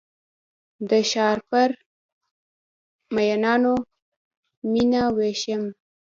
د 0.89 0.91
ښارپر 1.09 1.69
میینانو 3.15 3.75
میینه 4.71 5.03
ویشم 5.17 5.63